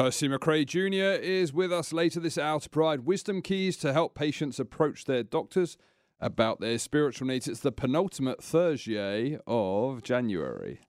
[0.00, 1.22] Percy McCray Jr.
[1.22, 5.22] is with us later this hour to provide wisdom keys to help patients approach their
[5.22, 5.76] doctors
[6.18, 7.46] about their spiritual needs.
[7.46, 10.80] It's the penultimate Thursday of January.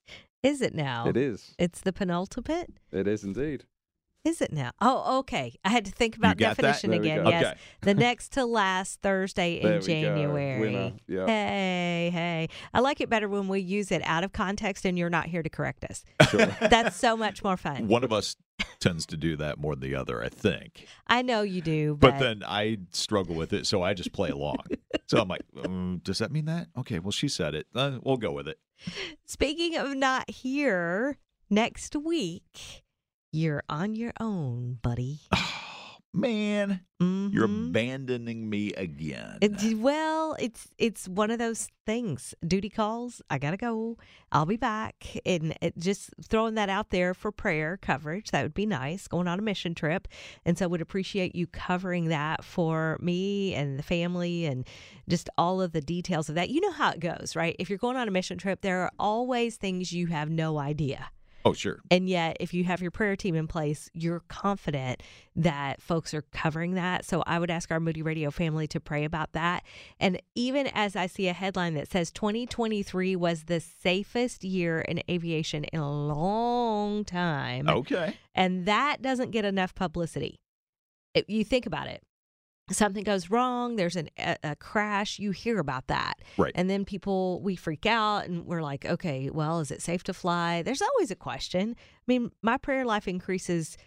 [0.44, 1.10] Is it now?
[1.10, 1.56] It is.
[1.60, 2.70] It's the penultimate?
[2.94, 3.66] It is indeed.
[4.24, 4.72] Is it now?
[4.80, 5.56] Oh, okay.
[5.66, 7.26] I had to think about definition again.
[7.26, 7.44] Yes.
[7.44, 7.60] Okay.
[7.82, 9.86] The next to last Thursday There in we.
[9.88, 10.60] January.
[10.60, 10.94] Winner.
[11.08, 11.26] Yeah.
[11.26, 12.50] Hey, hey.
[12.74, 15.42] I like it better when we use it out of context and you're not here
[15.42, 16.06] to correct us.
[16.30, 16.46] Sure.
[16.62, 17.88] That's so much more fun.
[17.88, 18.36] One of us
[18.80, 20.88] tends to do that more than the other, I think.
[21.08, 24.30] I know you do, but, But then I struggle with it, so I just play
[24.30, 24.64] along.
[25.08, 26.68] so I'm like, um, does that mean that?
[26.78, 27.68] Okay, well, she said it.
[27.76, 28.60] Uh, we'll go with it.
[29.26, 31.18] speaking of not here,
[31.50, 32.84] next week,
[33.32, 35.22] you're on your own, buddy.
[36.14, 37.70] Man, you're Mhm.
[37.70, 39.38] abandoning me again.
[39.78, 42.36] Well, it's it's one of those things.
[42.46, 43.22] Duty calls.
[43.30, 43.98] I gotta go.
[44.30, 45.18] I'll be back.
[45.26, 48.32] And it, just throwing that out there for prayer coverage.
[48.32, 49.08] That would be nice.
[49.08, 50.10] Going on a mission trip,
[50.46, 54.68] and so would appreciate you covering that for me and the family and
[55.08, 56.50] just all of the details of that.
[56.50, 57.56] You know how it goes, right?
[57.58, 61.10] If you're going on a mission trip, there are always things you have no idea.
[61.46, 61.80] Oh, sure.
[61.90, 65.02] And yet, if you have your prayer team in place, you're confident
[65.36, 67.06] that folks are covering that.
[67.06, 69.64] So I would ask our Moody Radio family to pray about that.
[70.00, 75.02] And even as I see a headline that says 2023 was the safest year in
[75.10, 78.18] aviation in a long time, Okay.
[78.36, 80.40] and that doesn't get enough publicity.
[81.14, 82.02] If you think about it,
[82.72, 86.16] something goes wrong, there's an, a, a crash, you hear about that.
[86.38, 86.52] Right.
[86.56, 90.14] And then people, we freak out and we're like, okay, well, is it safe to
[90.14, 90.62] fly?
[90.62, 91.76] There's always a question.
[91.78, 93.78] I mean, my prayer life increases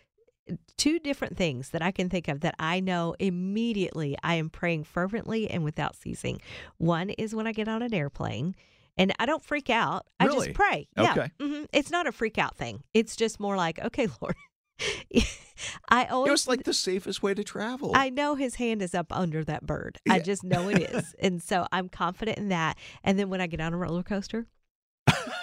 [0.76, 4.84] two different things that I can think of that I know immediately I am praying
[4.84, 6.40] fervently and without ceasing.
[6.78, 8.54] One is when I get on an airplane.
[8.96, 10.06] And I don't freak out.
[10.20, 10.46] I Really?
[10.48, 10.86] just pray.
[10.96, 11.12] Yeah.
[11.12, 11.30] Okay.
[11.40, 12.84] hmm It's not a freak out thing.
[12.94, 14.36] It's just more like, okay, Lord.
[15.88, 17.92] I always It was like the safest way to travel.
[17.94, 19.98] I know his hand is up under that bird.
[20.08, 21.14] I just know it is.
[21.20, 22.76] and so I'm confident in that.
[23.02, 24.46] And then when I get on a roller coaster,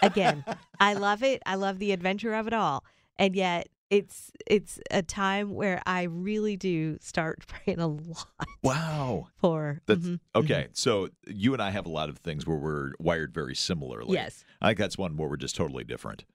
[0.01, 0.43] again,
[0.79, 1.41] I love it.
[1.45, 2.83] I love the adventure of it all.
[3.17, 8.27] And yet it's it's a time where I really do start praying a lot
[8.63, 9.27] wow.
[9.37, 10.67] for That's mhm, okay.
[10.73, 14.13] So you and I have a lot of things where we're wired very similarly.
[14.13, 14.45] Yes.
[14.61, 16.25] I think that's one where we're just totally different.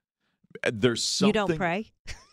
[0.64, 1.28] Uh, There's something.
[1.28, 1.92] You don't pray?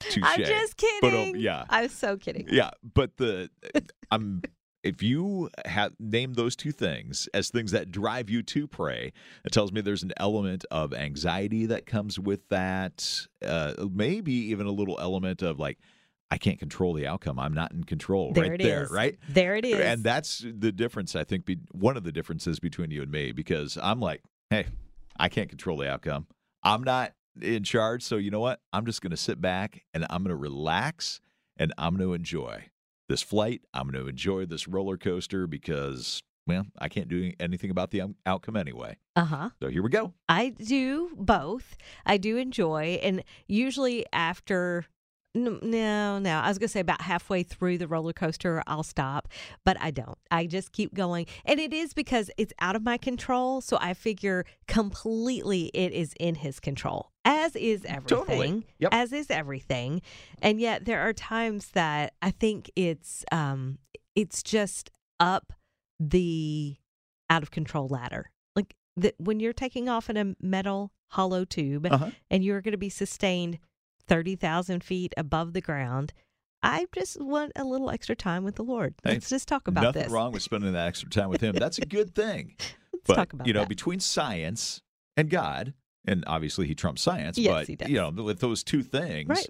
[0.00, 0.24] Touche.
[0.24, 0.98] I'm just kidding.
[1.00, 1.64] But, um, yeah.
[1.68, 2.46] I'm so kidding.
[2.50, 3.50] Yeah, but the
[4.10, 4.42] I'm
[4.82, 9.12] if you have name those two things as things that drive you to pray,
[9.44, 13.26] it tells me there's an element of anxiety that comes with that.
[13.44, 15.78] Uh, maybe even a little element of like,
[16.30, 17.38] I can't control the outcome.
[17.38, 18.32] I'm not in control.
[18.32, 18.90] There right there, is.
[18.90, 19.18] right?
[19.28, 19.78] There it is.
[19.78, 21.14] And that's the difference.
[21.14, 24.66] I think be, one of the differences between you and me because I'm like, hey,
[25.16, 26.26] I can't control the outcome.
[26.62, 28.02] I'm not in charge.
[28.02, 28.60] So you know what?
[28.72, 31.20] I'm just going to sit back and I'm going to relax
[31.56, 32.66] and I'm going to enjoy
[33.08, 33.62] this flight.
[33.74, 38.02] I'm going to enjoy this roller coaster because, well, I can't do anything about the
[38.02, 38.96] um, outcome anyway.
[39.16, 39.50] uh huh.
[39.62, 40.14] So here we go.
[40.28, 41.76] I do both.
[42.06, 44.86] I do enjoy, and usually after.
[45.34, 46.38] No, no.
[46.38, 49.28] I was going to say about halfway through the roller coaster, I'll stop,
[49.64, 50.18] but I don't.
[50.30, 51.26] I just keep going.
[51.46, 53.62] And it is because it's out of my control.
[53.62, 58.26] So I figure completely it is in his control, as is everything.
[58.26, 58.66] Totally.
[58.78, 58.90] Yep.
[58.92, 60.02] As is everything.
[60.42, 63.78] And yet there are times that I think it's um
[64.14, 65.54] it's just up
[65.98, 66.76] the
[67.30, 68.30] out of control ladder.
[68.54, 72.10] Like the, when you're taking off in a metal hollow tube Uh-huh.
[72.30, 73.58] and you're going to be sustained
[74.08, 76.12] 30,000 feet above the ground,
[76.62, 78.94] I just want a little extra time with the Lord.
[79.02, 80.12] Hey, Let's just talk about Nothing this.
[80.12, 81.54] wrong with spending that extra time with him.
[81.56, 82.54] That's a good thing.
[82.92, 83.68] Let's but talk about you know, that.
[83.68, 84.80] between science
[85.16, 85.74] and God,
[86.06, 87.88] and obviously he trumps science, Yes, but he does.
[87.88, 89.46] you know, with those two things, Right.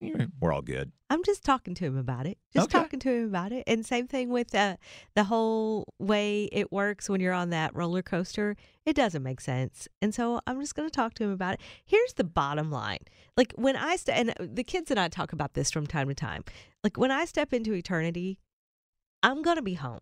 [0.00, 0.92] We're all good.
[1.08, 2.38] I'm just talking to him about it.
[2.52, 2.78] Just Okay.
[2.82, 3.64] talking to him about it.
[3.66, 4.76] And same thing with uh,
[5.14, 8.56] the whole way it works when you're on that roller coaster.
[8.84, 9.88] It doesn't make sense.
[10.02, 11.60] And so I'm just going to talk to him about it.
[11.84, 12.98] Here's the bottom line.
[13.36, 16.14] Like when I st- and the kids and I talk about this from time to
[16.14, 16.44] time.
[16.84, 18.38] Like when I step into eternity,
[19.22, 20.00] I'm going to be home.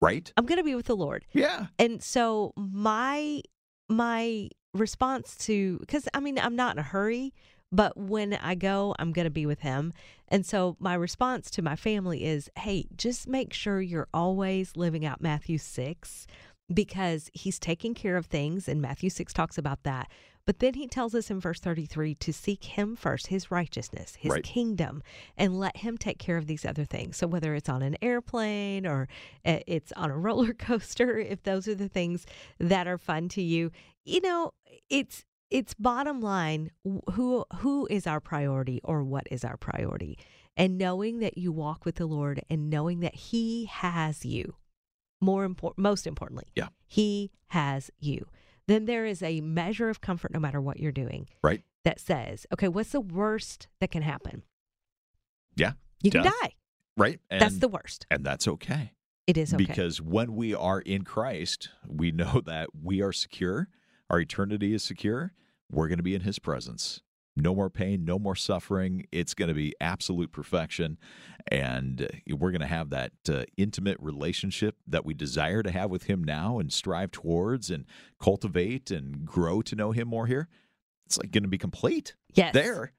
[0.00, 0.32] Right?
[0.36, 1.24] I'm going to be with the Lord.
[1.32, 1.66] Yeah.
[1.78, 3.40] And so my
[3.88, 7.32] my response to cuz I mean I'm not in a hurry,
[7.74, 9.92] but when I go, I'm going to be with him.
[10.28, 15.04] And so my response to my family is, "Hey, just make sure you're always living
[15.04, 16.26] out Matthew 6
[16.72, 20.08] because he's taking care of things and Matthew 6 talks about that.
[20.46, 24.32] But then he tells us in verse 33 to seek him first, his righteousness, his
[24.32, 24.42] Right.
[24.42, 25.02] kingdom,
[25.36, 27.16] and let him take care of these other things.
[27.16, 29.08] So whether it's on an airplane or
[29.44, 32.26] uh, it's on a roller coaster, if those are the things
[32.58, 33.70] that are fun to you,
[34.04, 34.52] you know,
[34.90, 35.24] it's
[35.54, 36.70] it's bottom line
[37.12, 40.18] who who is our priority or what is our priority
[40.56, 44.56] and knowing that you walk with the lord and knowing that he has you
[45.20, 46.68] more important most importantly Yeah.
[46.86, 48.26] he has you
[48.66, 51.62] then there is a measure of comfort no matter what you're doing Right.
[51.84, 54.42] that says okay what's the worst that can happen
[55.56, 55.72] Yeah.
[56.02, 56.54] you can die
[56.96, 57.20] Right.
[57.30, 58.92] And, that's the worst and that's okay.
[59.26, 63.68] it is okay Because when we are in Christ, we know that we are secure.
[64.10, 65.32] Our eternity is secure.
[65.70, 67.00] We're going to be in His presence.
[67.36, 69.06] No more pain, no more suffering.
[69.10, 70.98] It's going to be absolute perfection.
[71.48, 75.90] And uh, we're going to have that uh, intimate relationship that we desire to have
[75.90, 77.86] with Him now and strive towards and
[78.20, 80.48] cultivate and grow to know Him more here.
[81.06, 82.92] It's like going to be complete yes there.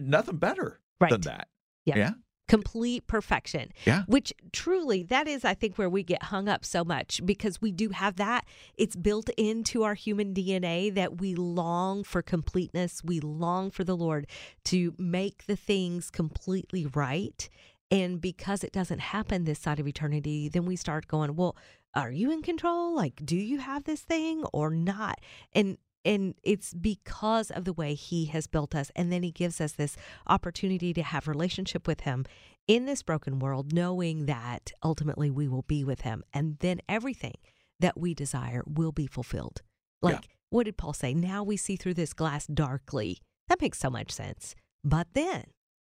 [0.00, 1.48] Nothing better right than that.
[1.84, 1.96] Yeah.
[1.98, 2.10] Yeah.
[2.48, 3.72] Complete perfection.
[3.84, 4.02] Yeah.
[4.06, 7.72] Which truly, that is, I think, where we get hung up so much because we
[7.72, 8.44] do have that.
[8.76, 13.02] It's built into our human DNA that we long for completeness.
[13.04, 14.26] We long for the Lord
[14.64, 17.48] to make the things completely right.
[17.90, 21.56] And because it doesn't happen this side of eternity, then we start going, well,
[21.94, 22.94] are you in control?
[22.94, 25.20] Like, do you have this thing or not?
[25.54, 29.60] And and it's because of the way he has built us and then he gives
[29.60, 29.96] us this
[30.26, 32.24] opportunity to have relationship with him
[32.66, 37.34] in this broken world knowing that ultimately we will be with him and then everything
[37.80, 39.62] that we desire will be fulfilled
[40.00, 40.28] like Yeah.
[40.50, 44.10] what did paul say now we see through this glass darkly that makes so much
[44.10, 45.44] sense but then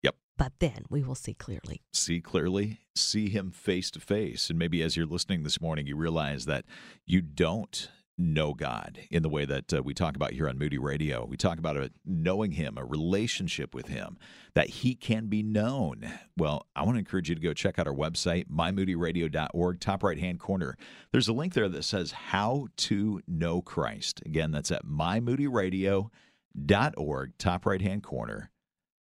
[0.04, 0.16] Yep.
[0.38, 4.50] but then we will see clearly see clearly, see him face to face.
[4.50, 6.66] And maybe as you're listening this morning, you realize that
[7.06, 7.90] you don't
[8.22, 11.26] know God in the way that uh, we talk about here on Moody Radio.
[11.26, 14.18] We talk about a, knowing him, a relationship with him,
[14.54, 16.10] that he can be known.
[16.38, 20.20] Well, I want to encourage you to go check out our website, mymoodyradio.org, top right
[20.20, 20.78] hand corner.
[21.12, 24.22] There's a link there that says How to Know Christ.
[24.26, 28.52] Again, that's at mymoodyradio.org, top right hand corner,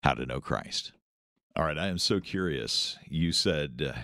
[0.03, 0.93] How to Know Christ.
[1.55, 2.97] All right, I am so curious.
[3.05, 3.97] You said uh,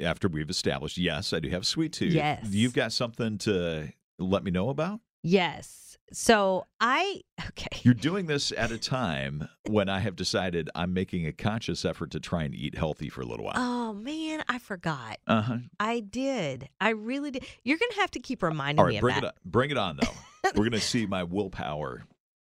[0.00, 2.12] after we've established, yes, I do have a sweet tooth.
[2.12, 2.46] Yes.
[2.50, 5.00] You've got something to let me know about?
[5.26, 10.92] yes so i okay You're doing this at a time when I have decided I'm
[10.92, 13.54] making a conscious effort to try and eat healthy for a little while.
[13.56, 15.56] oh man i forgot Uh huh.
[15.80, 19.00] i did i really did you're gonna have to keep reminding All me right, of
[19.00, 19.32] bring that it on.
[19.46, 20.12] Bring it on, though.
[20.56, 22.02] We're going to see my willpower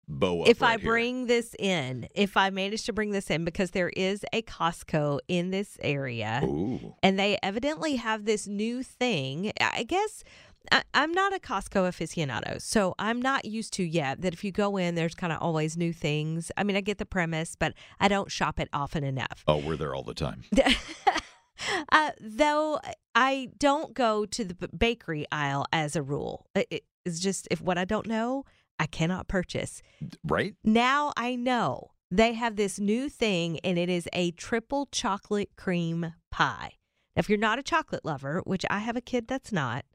[0.09, 0.49] bow up.
[0.49, 0.91] if I right here.
[0.91, 5.19] bring this in, if I manage to bring this in, because there is a Costco
[5.29, 6.95] in this area, Ooh.
[7.03, 9.53] and they evidently have this new thing.
[9.61, 10.25] I guess
[10.71, 14.53] I, I'm not a Costco aficionado, so I'm not used to yet that if you
[14.53, 16.53] go in, there's kind of always new things.
[16.57, 19.43] I mean, I get the premise, but I don't shop it often enough.
[19.47, 20.45] Oh, we're there all the time.
[21.93, 22.79] uh, though
[23.15, 26.47] I don't go to the bakery aisle as a rule.
[26.55, 28.45] It- it's just if what I don't know,
[28.79, 29.81] I cannot purchase.
[30.23, 30.55] Right?
[30.63, 36.13] Now I know they have this new thing, and it is a triple chocolate cream
[36.31, 36.73] pie.
[37.17, 39.87] Now, if you're not a chocolate lover, which I have a kid that's not,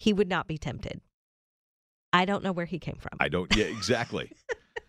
[0.00, 1.02] he would not be tempted.
[2.12, 3.18] I don't know where he came from.
[3.20, 3.54] I don't.
[3.54, 4.32] Yeah, exactly.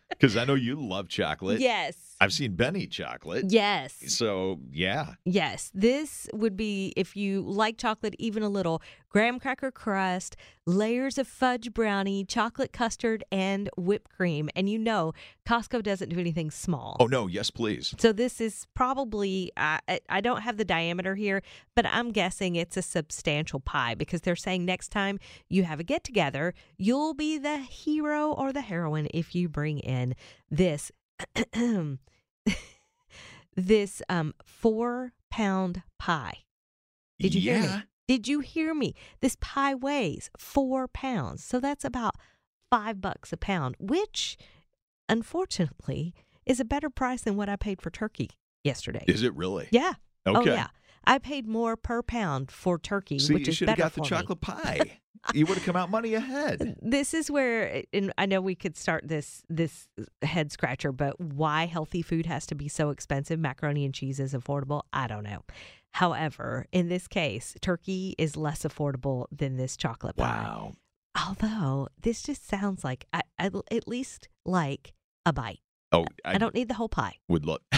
[0.10, 1.60] Because I know you love chocolate.
[1.60, 2.11] yes.
[2.22, 3.46] I've seen Benny chocolate.
[3.50, 3.96] Yes.
[4.06, 5.16] So, yeah.
[5.26, 8.80] Yes, this would be if you like chocolate even a little,
[9.10, 10.36] graham cracker crust,
[10.68, 14.52] layers of fudge brownie, chocolate custard, and whipped cream.
[14.56, 15.14] And you know,
[15.48, 16.96] Costco doesn't do anything small.
[17.00, 17.26] Oh, no.
[17.26, 17.96] Yes, please.
[17.98, 21.42] So this is probably I I- I don't have the diameter here,
[21.75, 25.18] but I'm guessing it's a substantial pie because they're saying next time
[25.50, 29.80] you have a get together, you'll be the hero or the heroine if you bring
[29.80, 30.13] in
[30.51, 30.92] this
[33.56, 36.40] this um 4 pound pie.
[37.20, 37.62] Did you yeah.
[37.62, 37.84] hear me?
[38.08, 38.96] Did you hear me?
[39.22, 41.44] This pie weighs 4 pounds.
[41.44, 42.16] So that's about
[42.70, 44.38] 5 bucks a pound, which
[45.08, 46.13] unfortunately
[46.46, 48.32] is a better price than what I paid for turkey
[48.63, 49.06] yesterday.
[49.08, 49.68] Is it really?
[49.72, 49.94] Yeah.
[50.25, 50.50] Okay.
[50.50, 50.68] Oh yeah.
[51.06, 53.96] I paid more per pound for turkey, See, which you is should have better got
[53.96, 54.08] the me.
[54.08, 55.00] chocolate pie.
[55.34, 56.78] you would have come out money ahead.
[56.82, 59.88] This is where, and I know we could start this this
[60.22, 63.40] head scratcher, but why healthy food has to be so expensive?
[63.40, 64.84] Macaroni and cheese is affordable.
[64.92, 65.44] I don't know.
[65.92, 70.44] However, in this case, turkey is less affordable than this chocolate pie.
[70.44, 70.74] Wow.
[71.28, 74.94] Although this just sounds like I, I at least like
[75.25, 75.60] a bite.
[75.92, 77.16] Oh, I, don't need the whole pie.
[77.28, 77.62] would look.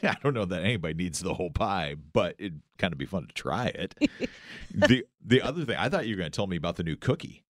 [0.02, 3.26] I don't know that anybody needs the whole pie, but it'd kind of be fun
[3.26, 3.94] to try it.
[4.74, 6.96] the The other thing, I thought you were going to tell me about the new
[6.96, 7.44] cookie.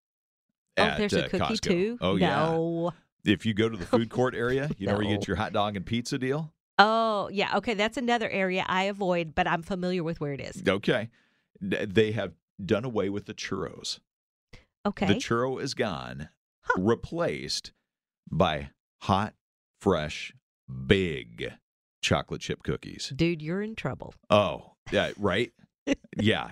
[0.77, 1.61] Oh, at, there's uh, a cookie Costco.
[1.61, 1.97] too.
[2.01, 2.91] Oh yeah.
[3.25, 5.53] If you go to the food court area, you know where you get your hot
[5.53, 6.53] dog and pizza deal.
[6.77, 7.57] Oh, yeah.
[7.57, 10.63] Okay, that's another area I avoid, but I'm familiar with where it is.
[10.65, 11.09] Okay,
[11.61, 12.31] they have
[12.65, 13.99] done away with the churros.
[14.85, 15.05] Okay.
[15.05, 16.29] The churro is gone,
[16.61, 16.81] Huh.
[16.81, 17.73] replaced
[18.31, 19.33] by hot,
[19.81, 20.33] fresh,
[20.87, 21.53] big
[22.01, 23.11] chocolate chip cookies.
[23.15, 24.13] Dude, you're in trouble.
[24.29, 25.51] Oh, yeah, right?
[26.19, 26.51] yeah,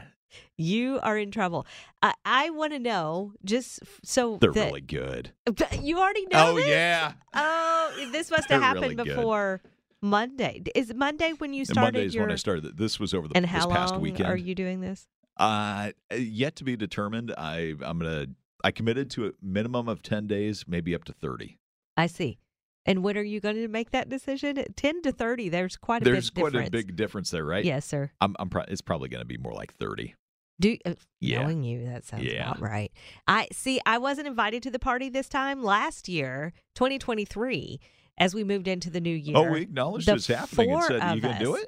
[0.57, 1.65] You are in trouble.
[2.01, 5.31] I, I want to know just so they're that- really good.
[5.79, 6.51] You already know.
[6.51, 6.67] Oh, this?
[6.67, 7.13] yeah.
[7.33, 9.15] Oh, this must have happened really good.
[9.15, 9.61] before
[10.01, 10.63] Monday.
[10.75, 12.23] Is Monday when you started Monday's your?
[12.25, 12.77] when I started.
[12.77, 14.29] This was over the and this past long weekend.
[14.29, 15.07] are you doing this?
[15.37, 17.33] Uh, yet to be determined.
[17.37, 18.27] I I'm gonna.
[18.63, 21.59] I committed to a minimum of ten days, maybe up to thirty.
[21.95, 22.39] I see.
[22.87, 24.63] And when are you going to make that decision?
[24.75, 25.49] Ten to thirty.
[25.49, 26.67] There's quite a There's big quite difference.
[26.69, 27.63] a big difference there, right?
[27.65, 28.09] Yes, sir.
[28.21, 28.35] I'm.
[28.39, 28.49] I'm.
[28.49, 30.15] Pro- it's probably going to be more like thirty.
[30.59, 31.43] Do uh, Yeah.
[31.43, 32.49] knowing you, that sounds Yeah.
[32.49, 32.91] about right.
[33.27, 33.79] I see.
[33.85, 35.61] I wasn't invited to the party this time.
[35.61, 37.79] Last year, 2023,
[38.17, 39.37] as we moved into the new year.
[39.37, 41.67] Oh, we acknowledged it's happening and said, "You gonna do it?"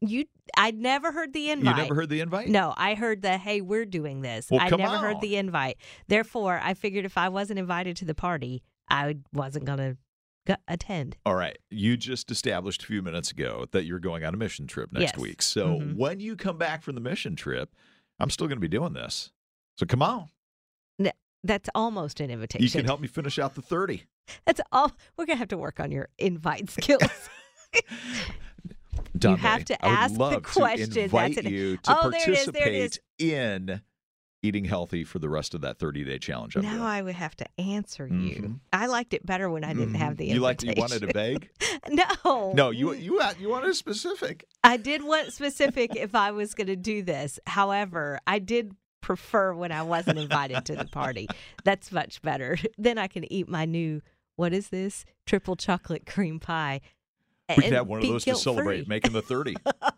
[0.00, 0.24] You,
[0.56, 1.76] I'd never heard the invite.
[1.76, 2.48] You never heard the invite?
[2.48, 4.50] No, I heard the hey, we're doing this.
[4.50, 5.04] Well, I never on.
[5.04, 5.76] heard the invite.
[6.08, 9.96] Therefore, I figured if I wasn't invited to the party, I wasn't gonna
[10.46, 11.16] go- attend.
[11.26, 11.58] All right.
[11.70, 15.14] You just established a few minutes ago that you're going on a mission trip next
[15.14, 15.18] Yes.
[15.18, 15.42] week.
[15.42, 15.96] So Mhm.
[15.96, 17.74] when you come back from the mission trip,
[18.20, 19.30] I'm still going to be doing this.
[19.78, 20.28] So come on.
[21.46, 22.64] That's almost an invitation.
[22.64, 24.04] You can help me finish out the 30.
[24.46, 24.92] That's all.
[25.18, 27.02] We're gonna have to work on your invite skills.
[29.20, 30.90] You have to ask the question.
[30.90, 33.00] To That's an- you to Oh, there it is, there it is.
[33.18, 33.82] in
[34.44, 36.56] eating healthy for the rest of that 30 day challenge.
[36.56, 36.84] Now.
[36.84, 38.36] I would have to answer you.
[38.42, 38.60] Mhm.
[38.72, 40.16] I liked it better when I didn't have Mhm.
[40.18, 41.48] the You like you wanted to beg?
[41.88, 44.44] no, No, you you you wanted specific.
[44.62, 47.38] I did want specific if I was going to do this.
[47.46, 51.26] However, I did prefer when I wasn't invited to the party.
[51.64, 52.56] That's much better.
[52.78, 54.02] Then I can eat my new
[54.36, 56.80] what is this triple chocolate cream pie.
[57.48, 58.88] We could have one of those to celebrate guilt-free.
[58.88, 59.56] making the 30.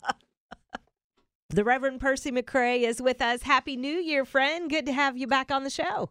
[1.56, 3.40] The Reverend Percy McCray is with us.
[3.40, 4.68] Happy New Year, friend.
[4.68, 6.10] Good to have you back on the show.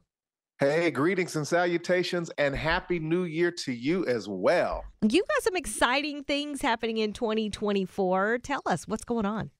[0.57, 4.83] Hey, greetings and salutations, and happy new year to you as well.
[5.07, 8.39] You got some exciting things happening in 2024.
[8.39, 9.51] Tell us what's going on.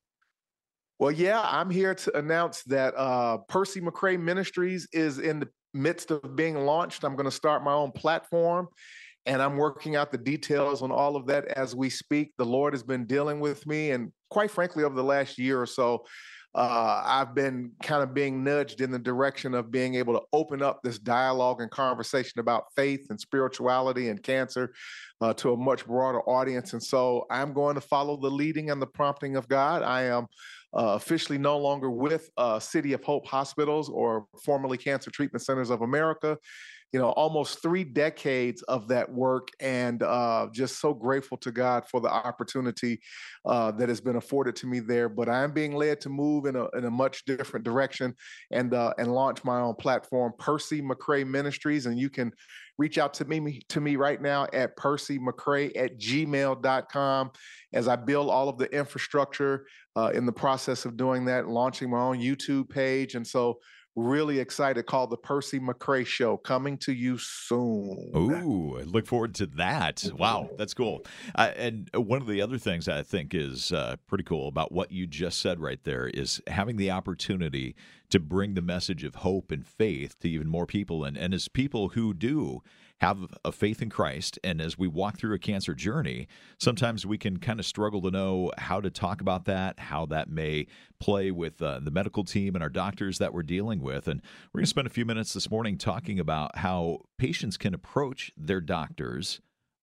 [0.98, 6.10] Well, yeah, I'm here to announce that uh, Percy McCray Ministries is in the midst
[6.10, 7.04] of being launched.
[7.04, 8.70] I'm going to start my own platform,
[9.26, 12.34] and I'm working out the details on all of that as we speak.
[12.38, 15.66] The Lord has been dealing with me, and quite frankly, over the last year or
[15.66, 16.06] so,
[16.56, 20.62] uh, I've been kind of being nudged in the direction of being able to open
[20.62, 24.74] up this dialogue and conversation about faith and spirituality and cancer
[25.20, 26.72] uh, to a much broader audience.
[26.72, 29.84] And so I'm going to follow the leading and the prompting of God.
[29.84, 30.28] I am
[30.74, 35.70] uh, officially no longer with uh, City of Hope Hospitals or formerly Cancer Treatment Centers
[35.70, 36.38] of America.
[36.96, 41.84] You know, almost three decades of that work, and uh, just so grateful to God
[41.90, 43.02] for the opportunity
[43.44, 45.10] uh, that has been afforded to me there.
[45.10, 48.16] But I'm being led to move in a in a much different direction
[48.52, 52.32] and uh, and launch my own platform, Percy McCray Ministries, and you can
[52.78, 57.32] reach out to me to me right now at percymccray at gmail.com
[57.74, 61.90] as I build all of the infrastructure uh, in the process of doing that, launching
[61.90, 63.16] my own YouTube page.
[63.16, 63.60] And so
[63.96, 68.12] really excited called the Percy McCray Show coming to you soon.
[68.16, 70.04] Ooh, I look forward to that.
[70.18, 71.06] Wow, that's cool.
[71.34, 74.92] Uh, and one of the other things I think is uh, pretty cool about what
[74.92, 77.76] you just said right there is having the opportunity
[78.10, 81.04] to bring the message of hope and faith to even more people.
[81.04, 82.62] And, and as people who do
[83.02, 87.18] have a faith in Christ, and as we walk through a cancer journey, sometimes we
[87.18, 90.68] can kind of struggle to know how to talk about that, how that may
[91.00, 94.08] play with uh, the medical team and our doctors that we're dealing with.
[94.08, 94.22] And
[94.54, 98.32] we're going to spend a few minutes this morning talking about how patients can approach
[98.38, 99.42] their doctors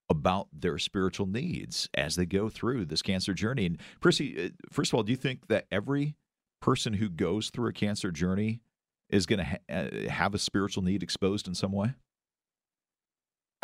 [0.09, 3.65] about their spiritual needs as they go through this cancer journey.
[3.67, 6.15] And uh, first of all, do you think that every
[6.61, 8.61] person who goes through a cancer journey
[9.09, 11.93] is going to ha- uh, have a spiritual need exposed in some way?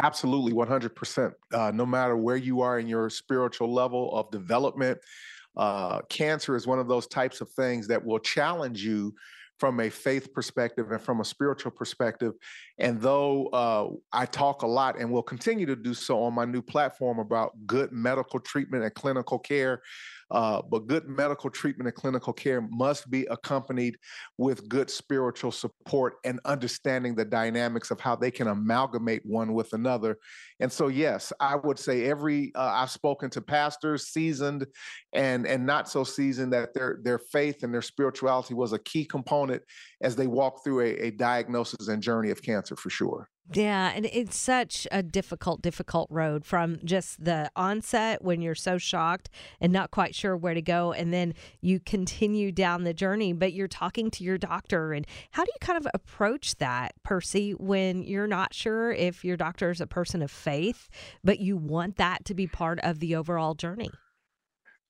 [0.02, 1.34] Absolutely, 100%.
[1.54, 4.98] Uh, no matter where you are in your spiritual level of development,
[5.58, 9.14] uh, cancer is one of those types of things that will challenge you
[9.58, 12.34] from a faith perspective and from a spiritual perspective.
[12.78, 16.46] And though uh, I talk a lot and will continue to do so on my
[16.46, 19.82] new platform about good medical treatment and clinical care,
[20.32, 23.98] uh, but good medical treatment and clinical care must be accompanied
[24.38, 29.74] with good spiritual support and understanding the dynamics of how they can amalgamate one with
[29.74, 30.18] another.
[30.60, 34.66] And so, yes, I would say every uh, I've spoken to pastors, seasoned
[35.14, 39.06] and and not so seasoned, that their their faith and their spirituality was a key
[39.06, 39.64] component
[40.02, 43.30] as they walk through a, a diagnosis and journey of cancer for sure.
[43.52, 48.78] Yeah, and it's such a difficult, difficult road from just the onset when you're so
[48.78, 50.94] shocked and not quite sure where to go.
[50.94, 54.94] And then you continue down the journey, but you're talking to your doctor.
[54.94, 59.38] And how do you kind of approach that, Percy, when you're not sure if your
[59.38, 60.90] doctor is a person of faith,
[61.24, 63.90] but you want that to be part of the overall journey?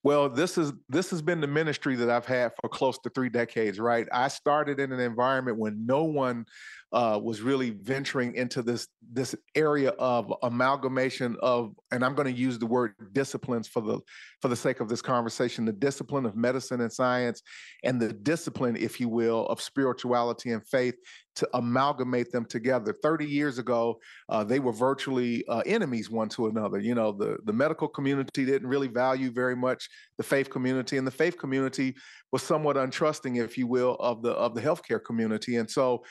[0.01, 3.27] Well, this is this has been the ministry that I've had for close to three
[3.27, 4.07] decades, right?
[4.13, 6.45] I started in an environment when no one
[6.91, 12.39] uh, was really venturing into this this area of amalgamation of, and I'm going to
[12.39, 13.99] use the word disciplines for the
[14.41, 17.41] for the sake of this conversation, the discipline of medicine and science,
[17.83, 20.95] and the discipline, if you will, of spirituality and faith
[21.35, 22.93] to amalgamate them together.
[23.01, 26.79] 30 years ago, uh, they were virtually uh, enemies one to another.
[26.79, 31.05] You know, the, the medical community didn't really value very much the faith community, and
[31.05, 31.95] the faith community
[32.31, 35.57] was somewhat untrusting, if you will, of the of the healthcare community.
[35.57, 36.03] And so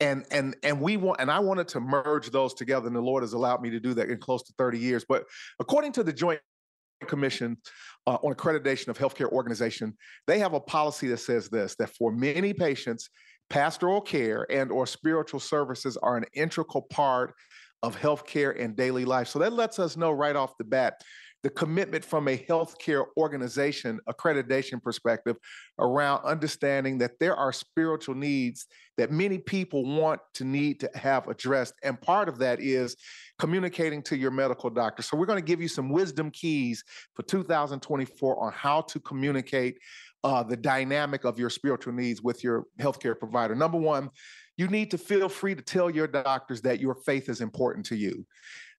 [0.00, 3.22] and and and we want and i wanted to merge those together and the lord
[3.22, 5.04] has allowed me to do that in close to 30 years.
[5.08, 5.24] But
[5.60, 6.40] according to the joint
[7.06, 7.56] commission
[8.06, 9.96] uh, on accreditation of healthcare organization
[10.26, 13.10] they have a policy that says this that for many patients
[13.50, 17.34] pastoral care and or spiritual services are an integral part
[17.82, 19.28] of healthcare and daily life.
[19.28, 21.02] So that lets us know right off the bat
[21.44, 25.36] the commitment from a healthcare organization accreditation perspective
[25.78, 31.28] around understanding that there are spiritual needs that many people want to need to have
[31.28, 31.74] addressed.
[31.82, 32.96] And part of that is
[33.38, 35.02] communicating to your medical doctor.
[35.02, 36.82] So we're going to give you some wisdom keys
[37.12, 39.78] for 2024 on how to communicate
[40.24, 43.54] uh, the dynamic of your spiritual needs with your healthcare provider.
[43.54, 44.08] Number one,
[44.56, 47.96] you need to feel free to tell your doctors that your faith is important to
[47.96, 48.24] you.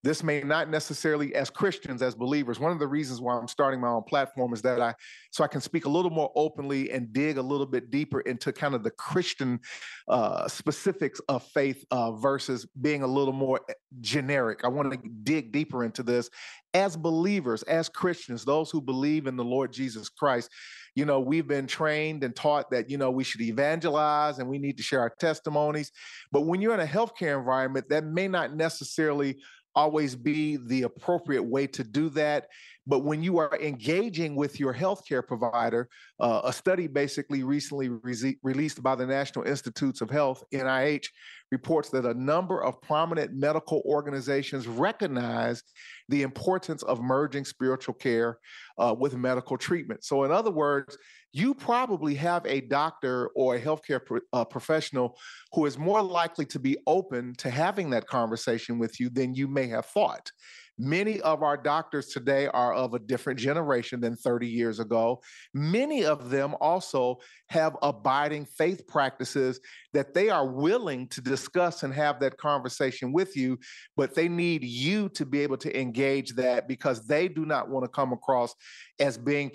[0.05, 3.81] This may not necessarily, as Christians, as believers, one of the reasons why I'm starting
[3.81, 4.93] my own platform is that I,
[5.31, 8.53] so I can speak a little more openly and dig a little bit deeper into
[8.53, 9.59] kind of the Christian
[10.07, 14.59] uh, specifics of faith uh, versus being a little more eh, generic.
[14.63, 16.29] I want to dig deeper into this.
[16.75, 20.51] As believers, as Christians, those who believe in the Lord Jesus Christ,
[20.93, 24.59] you know, we've been trained and taught that, you know, we should evangelize and we
[24.59, 25.91] need to share our testimonies.
[26.31, 29.37] But when you're in a healthcare environment, that may not necessarily
[29.75, 32.47] always be the appropriate way to do that.
[32.87, 35.89] But when you are engaging with your healthcare provider,
[36.19, 41.07] uh, a study basically recently re- released by the National Institutes of Health, NIH,
[41.51, 45.63] reports that a number of prominent medical organizations recognize
[46.09, 48.37] the importance of merging spiritual care
[48.77, 50.03] uh, with medical treatment.
[50.03, 50.97] So, in other words,
[51.35, 53.99] you probably have a doctor or a healthcare
[54.31, 55.17] uh, professional
[55.51, 59.45] who is more likely to be open to having that conversation with you than you
[59.45, 60.31] may have thought.
[60.77, 65.21] Many of our doctors today are of a different generation than 30 years ago.
[65.53, 67.17] Many of them also
[67.47, 69.59] have abiding faith practices
[69.93, 73.59] that they are willing to discuss and have that conversation with you,
[73.97, 77.83] but they need you to be able to engage that because they do not want
[77.83, 78.53] to come across
[78.99, 79.51] as being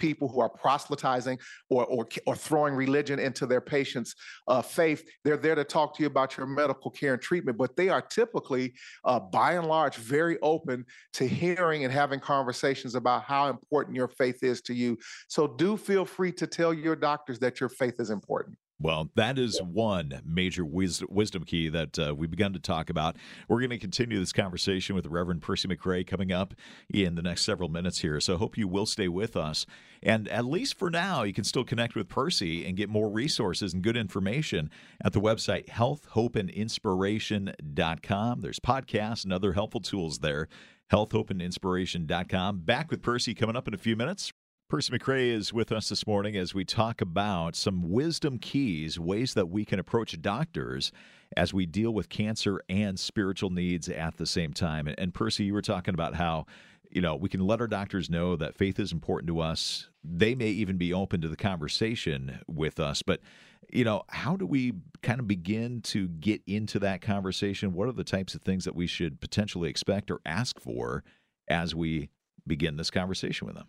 [0.00, 4.16] people who are proselytizing or, or, or throwing religion into their patients'
[4.48, 5.04] uh, faith.
[5.24, 8.02] They're there to talk to you about your medical care and treatment, but they are
[8.02, 8.72] typically,
[9.04, 14.08] uh, by and large, very open to hearing and having conversations about how important your
[14.08, 14.98] faith is to you.
[15.28, 18.56] So do feel free to tell your doctors that your faith is important.
[18.82, 23.16] Well, that is one major wisdom key that uh, we've begun to talk about.
[23.46, 26.54] We're going to continue this conversation with Reverend Percy McCray coming up
[26.88, 28.18] in the next several minutes here.
[28.20, 29.66] So I hope you will stay with us.
[30.02, 33.74] And at least for now, you can still connect with Percy and get more resources
[33.74, 34.70] and good information
[35.04, 38.40] at the website healthhopeandinspiration.com.
[38.40, 40.48] There's podcasts and other helpful tools there.
[40.90, 42.60] Healthhopeandinspiration.com.
[42.60, 44.32] Back with Percy coming up in a few minutes.
[44.70, 49.34] Percy McCray is with us this morning as we talk about some wisdom keys, ways
[49.34, 50.92] that we can approach doctors
[51.36, 54.86] as we deal with cancer and spiritual needs at the same time.
[54.96, 56.46] And Percy, you were talking about how
[56.88, 59.88] you know we can let our doctors know that faith is important to us.
[60.04, 63.18] They may even be open to the conversation with us, but
[63.72, 67.72] you know, how do we kind of begin to get into that conversation?
[67.72, 71.02] What are the types of things that we should potentially expect or ask for
[71.48, 72.10] as we
[72.46, 73.66] begin this conversation with them?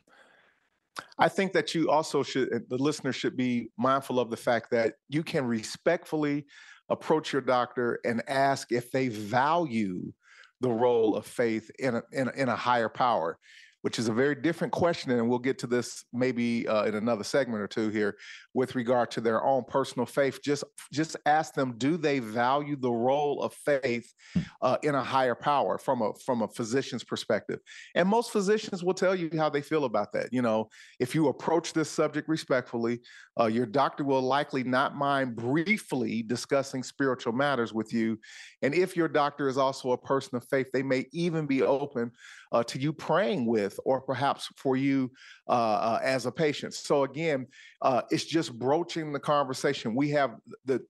[1.17, 4.71] I think that you also should, uh, the listener should be mindful of the fact
[4.71, 6.45] that you can respectfully
[6.89, 10.11] approach your doctor and ask if they value
[10.59, 13.37] the role of faith in a, in a, in a higher power.
[13.81, 15.11] Which is a very different question.
[15.11, 18.17] And we'll get to this maybe uh, in another segment or two here
[18.53, 20.39] with regard to their own personal faith.
[20.43, 24.41] Just, just ask them, do they value the role of faith hmm.
[24.61, 27.59] uh, in a higher power from a, from a physician's perspective?
[27.95, 30.31] And most physicians will tell you how they feel about that.
[30.31, 32.99] You know, if you approach this subject respectfully,
[33.39, 38.19] uh, your doctor will likely not mind briefly discussing spiritual matters with you.
[38.61, 42.11] And if your doctor is also a person of faith, they may even be open
[42.51, 45.11] uh, to you praying with, or perhaps for you
[45.47, 46.73] uh, uh as a patient.
[46.73, 47.47] So, again,
[47.81, 49.95] uh, it's just broaching the conversation.
[49.95, 50.35] We have
[50.65, 50.81] the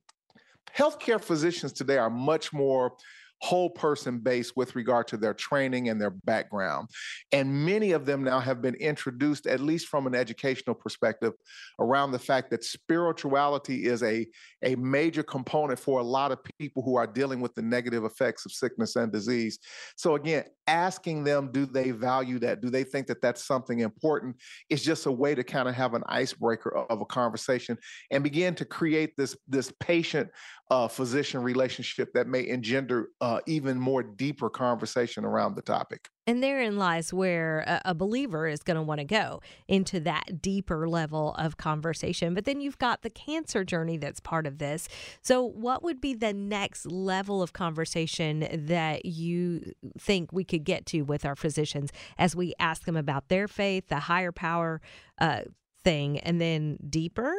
[0.76, 2.94] healthcare physicians today are much more
[3.42, 6.88] whole person based with regard to their training and their background.
[7.32, 11.34] And many of them now have been introduced, at least from an educational perspective,
[11.80, 14.28] around the fact that spirituality is a,
[14.64, 18.46] a major component for a lot of people who are dealing with the negative effects
[18.46, 19.58] of sickness and disease.
[19.96, 22.62] So, again, asking them, do they value that?
[22.62, 24.36] Do they think that that's something important?
[24.70, 27.78] It's just a way to kind of have an icebreaker of a conversation
[28.12, 30.30] and begin to create this, this patient
[30.70, 36.10] uh, physician relationship that may engender uh, even more deeper conversation around the topic.
[36.28, 40.42] And therein lies where a, a believer is going to want to go into that
[40.42, 42.34] deeper level of conversation.
[42.34, 44.88] But then you've got the cancer journey that's part of this.
[45.22, 50.86] So, what would be the next level of conversation that you think we could get
[50.88, 54.82] to with our physicians as we ask them about their faith, the higher power
[55.20, 55.42] uh,
[55.84, 57.34] thing, and then deeper?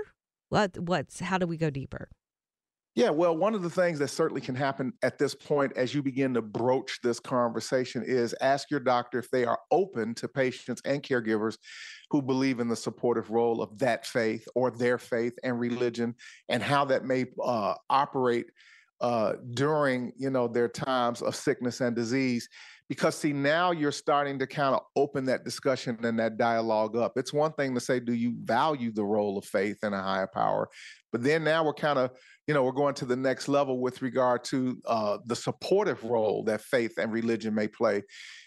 [0.49, 2.09] What, what's how do we go deeper?
[2.95, 6.03] Yeah, well, one of the things that certainly can happen at this point as you
[6.03, 10.83] begin to broach this conversation is ask your doctor if they are open to patients
[10.85, 11.57] and caregivers
[12.11, 16.15] who believe in the supportive role of that faith or their faith and religion
[16.51, 18.47] and how that may uh, operate
[19.01, 22.49] uh, during you know their times of sickness and disease
[22.93, 27.15] because see now you're starting to kind of open that discussion and that dialogue up.
[27.17, 30.27] It's one thing to say do you value the role of faith in a higher
[30.27, 30.69] power?
[31.11, 32.11] But then now we're kind of
[32.47, 36.45] you know we're going to the next level with regard to uh, the supportive role
[36.45, 38.03] that faith and religion may play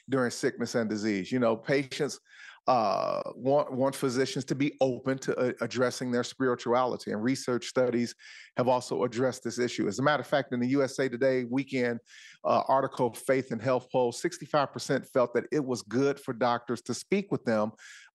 [0.09, 1.31] during sickness and disease.
[1.31, 2.19] You know patients
[2.67, 8.15] uh, want want physicians to be open to uh, addressing their spirituality, and research studies
[8.57, 9.87] have also addressed this issue.
[9.87, 11.99] As a matter of fact, in the USA Today weekend
[12.43, 16.93] uh, article, Faith and Health poll, 65% felt that it was good for doctors to
[16.93, 17.71] speak with them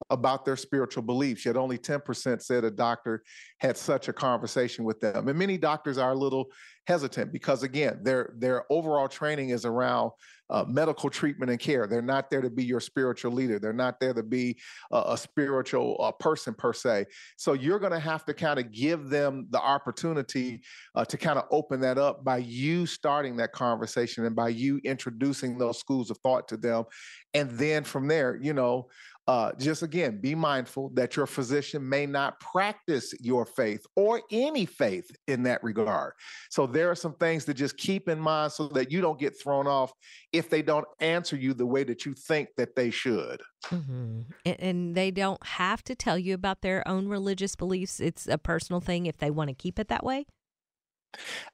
[0.09, 1.45] about their spiritual beliefs.
[1.45, 3.23] Yet only 10% said a doctor
[3.59, 5.29] had such a conversation with them.
[5.29, 6.47] And many doctors are a little
[6.87, 10.11] hesitant because, again, their their overall training is around
[10.51, 11.87] uh, medical treatment and care.
[11.87, 13.59] They're not there to be your spiritual leader.
[13.59, 14.59] They're not there to be
[14.91, 17.07] a, a spiritual uh, person per se.
[17.37, 20.63] So you're going to have to kind of give them the opportunity
[20.95, 24.81] uh, to kind of open that up by you starting that conversation and by you
[24.85, 26.85] introducing those schools of thought to them.
[27.33, 28.89] And then from there, you know,
[29.31, 34.67] uh, just again, be mindful that your physician may not practice your faith or any
[34.67, 36.15] faith in that regard.
[36.51, 39.41] So there are some things to just keep in mind so that you don't get
[39.41, 39.93] thrown off
[40.33, 43.41] if they don't answer you the way that you think that they should.
[43.67, 44.23] Mm-hmm.
[44.45, 48.01] And, and they don't have to tell you about their own religious beliefs.
[48.01, 50.27] It's a personal thing if they want to keep it that way.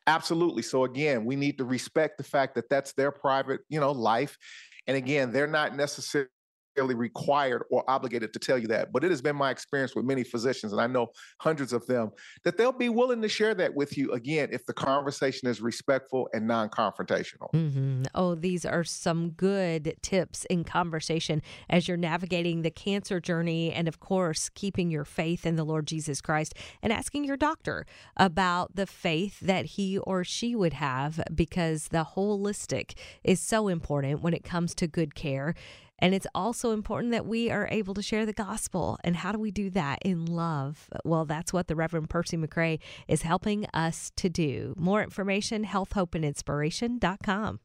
[0.07, 0.63] Absolutely.
[0.63, 4.39] So again, we need to respect the fact that that's their private, you know, life.
[4.87, 6.31] And again, they're not necessarily
[6.85, 8.93] required or obligated to tell you that.
[8.93, 11.09] But it has been my experience with many physicians, and I know
[11.39, 12.11] hundreds of them,
[12.45, 16.29] that they'll be willing to share that with you again if the conversation is respectful
[16.33, 17.53] and non confrontational.
[17.53, 18.05] Mm-hmm.
[18.15, 23.89] Oh, these are some good tips in conversation as you're navigating the cancer journey, and
[23.89, 27.87] of course, keeping your faith in the Lord Jesus Christ and asking your doctor
[28.17, 34.23] about the faith that he or she would have because the holistic is so important
[34.23, 35.55] when it comes to good care.
[35.99, 38.99] And it's also important that we are able to share the gospel.
[39.03, 40.89] And how do we do that in love?
[41.05, 42.79] Well, that's what the Reverend Percy McCray
[43.09, 44.75] is helping us to do.
[44.77, 47.61] More information, healthhopeandinspiration.com.